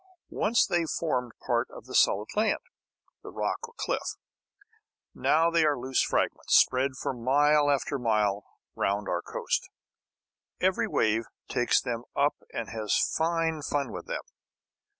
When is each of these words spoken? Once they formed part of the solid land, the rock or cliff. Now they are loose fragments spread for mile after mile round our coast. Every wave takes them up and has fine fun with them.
Once 0.31 0.65
they 0.65 0.83
formed 0.83 1.31
part 1.45 1.69
of 1.69 1.85
the 1.85 1.93
solid 1.93 2.27
land, 2.35 2.57
the 3.21 3.29
rock 3.29 3.59
or 3.67 3.73
cliff. 3.77 4.15
Now 5.13 5.51
they 5.51 5.63
are 5.63 5.77
loose 5.77 6.01
fragments 6.01 6.55
spread 6.55 6.95
for 6.99 7.13
mile 7.13 7.69
after 7.69 7.99
mile 7.99 8.43
round 8.75 9.07
our 9.07 9.21
coast. 9.21 9.69
Every 10.59 10.87
wave 10.87 11.25
takes 11.47 11.79
them 11.79 12.05
up 12.15 12.33
and 12.51 12.69
has 12.71 12.97
fine 13.15 13.61
fun 13.61 13.91
with 13.91 14.07
them. 14.07 14.23